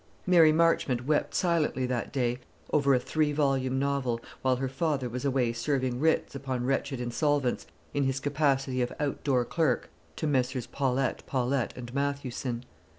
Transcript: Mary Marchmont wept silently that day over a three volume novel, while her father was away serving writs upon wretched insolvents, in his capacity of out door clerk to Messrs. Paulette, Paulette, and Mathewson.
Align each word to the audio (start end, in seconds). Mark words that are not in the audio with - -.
Mary 0.25 0.51
Marchmont 0.51 1.05
wept 1.05 1.35
silently 1.35 1.85
that 1.85 2.11
day 2.11 2.39
over 2.73 2.95
a 2.95 2.99
three 2.99 3.31
volume 3.31 3.77
novel, 3.77 4.19
while 4.41 4.55
her 4.55 4.67
father 4.67 5.07
was 5.07 5.25
away 5.25 5.53
serving 5.53 5.99
writs 5.99 6.33
upon 6.33 6.65
wretched 6.65 6.99
insolvents, 6.99 7.67
in 7.93 8.05
his 8.05 8.19
capacity 8.19 8.81
of 8.81 8.91
out 8.99 9.23
door 9.23 9.45
clerk 9.45 9.91
to 10.15 10.25
Messrs. 10.25 10.65
Paulette, 10.65 11.21
Paulette, 11.27 11.77
and 11.77 11.93
Mathewson. 11.93 12.63